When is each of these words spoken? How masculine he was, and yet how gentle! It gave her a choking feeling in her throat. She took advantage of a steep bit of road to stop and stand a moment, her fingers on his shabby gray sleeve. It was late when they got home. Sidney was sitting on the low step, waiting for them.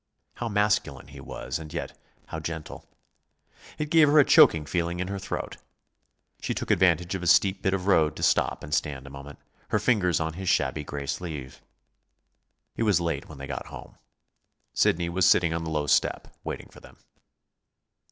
How 0.37 0.49
masculine 0.49 1.09
he 1.09 1.19
was, 1.19 1.59
and 1.59 1.71
yet 1.71 1.95
how 2.29 2.39
gentle! 2.39 2.89
It 3.77 3.91
gave 3.91 4.07
her 4.07 4.17
a 4.17 4.25
choking 4.25 4.65
feeling 4.65 4.99
in 4.99 5.09
her 5.09 5.19
throat. 5.19 5.57
She 6.39 6.55
took 6.55 6.71
advantage 6.71 7.13
of 7.13 7.21
a 7.21 7.27
steep 7.27 7.61
bit 7.61 7.75
of 7.75 7.85
road 7.85 8.15
to 8.15 8.23
stop 8.23 8.63
and 8.63 8.73
stand 8.73 9.05
a 9.05 9.11
moment, 9.11 9.37
her 9.69 9.77
fingers 9.77 10.19
on 10.19 10.33
his 10.33 10.49
shabby 10.49 10.83
gray 10.83 11.05
sleeve. 11.05 11.61
It 12.75 12.81
was 12.81 12.99
late 12.99 13.29
when 13.29 13.37
they 13.37 13.45
got 13.45 13.67
home. 13.67 13.95
Sidney 14.73 15.07
was 15.07 15.27
sitting 15.27 15.53
on 15.53 15.63
the 15.65 15.69
low 15.69 15.85
step, 15.85 16.35
waiting 16.43 16.69
for 16.69 16.79
them. 16.79 16.97